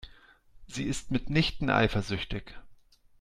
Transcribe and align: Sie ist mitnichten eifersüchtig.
Sie 0.65 0.85
ist 0.85 1.11
mitnichten 1.11 1.69
eifersüchtig. 1.69 2.55